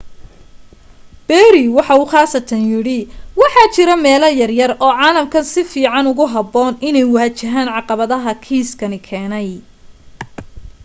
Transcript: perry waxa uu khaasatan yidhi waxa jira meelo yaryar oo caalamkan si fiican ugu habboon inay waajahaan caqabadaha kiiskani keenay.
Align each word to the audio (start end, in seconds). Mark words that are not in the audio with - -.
perry 1.27 1.65
waxa 1.77 1.93
uu 2.01 2.07
khaasatan 2.13 2.61
yidhi 2.71 2.99
waxa 3.41 3.63
jira 3.75 3.95
meelo 4.05 4.27
yaryar 4.39 4.71
oo 4.85 4.93
caalamkan 5.01 5.45
si 5.51 5.61
fiican 5.71 6.05
ugu 6.11 6.25
habboon 6.33 6.73
inay 6.87 7.07
waajahaan 7.15 7.73
caqabadaha 7.75 8.31
kiiskani 8.43 8.99
keenay. 9.07 9.49